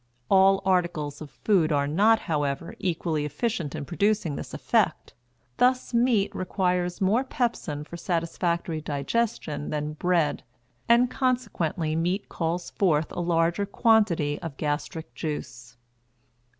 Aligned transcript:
All 0.31 0.63
articles 0.65 1.21
of 1.21 1.29
food 1.29 1.71
are 1.71 1.85
not, 1.85 2.21
however, 2.21 2.73
equally 2.79 3.23
efficient 3.23 3.75
in 3.75 3.85
producing 3.85 4.35
this 4.35 4.51
effect: 4.51 5.13
thus 5.57 5.93
meat 5.93 6.33
requires 6.33 6.99
more 7.01 7.23
pepsin 7.23 7.83
for 7.83 7.97
satisfactory 7.97 8.81
digestion 8.81 9.69
than 9.69 9.93
bread, 9.93 10.41
and 10.89 11.11
consequently 11.11 11.95
meat 11.95 12.29
calls 12.29 12.71
forth 12.71 13.11
a 13.11 13.19
larger 13.19 13.67
quantity 13.67 14.39
of 14.41 14.57
gastric 14.57 15.13
juice. 15.13 15.77